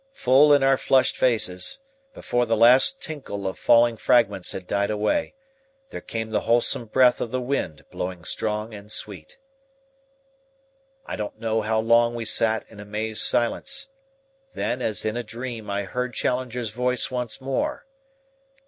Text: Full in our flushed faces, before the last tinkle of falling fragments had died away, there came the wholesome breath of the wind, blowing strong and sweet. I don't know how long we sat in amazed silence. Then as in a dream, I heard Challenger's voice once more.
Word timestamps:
Full 0.13 0.51
in 0.51 0.63
our 0.63 0.77
flushed 0.77 1.15
faces, 1.15 1.77
before 2.15 2.47
the 2.47 2.57
last 2.57 3.03
tinkle 3.03 3.45
of 3.47 3.59
falling 3.59 3.97
fragments 3.97 4.51
had 4.51 4.65
died 4.65 4.89
away, 4.89 5.35
there 5.91 6.01
came 6.01 6.31
the 6.31 6.39
wholesome 6.39 6.85
breath 6.87 7.21
of 7.21 7.29
the 7.29 7.39
wind, 7.39 7.85
blowing 7.91 8.23
strong 8.23 8.73
and 8.73 8.91
sweet. 8.91 9.37
I 11.05 11.15
don't 11.15 11.39
know 11.39 11.61
how 11.61 11.79
long 11.79 12.15
we 12.15 12.25
sat 12.25 12.65
in 12.67 12.79
amazed 12.79 13.21
silence. 13.21 13.89
Then 14.55 14.81
as 14.81 15.05
in 15.05 15.15
a 15.15 15.23
dream, 15.23 15.69
I 15.69 15.83
heard 15.83 16.15
Challenger's 16.15 16.71
voice 16.71 17.11
once 17.11 17.39
more. 17.39 17.85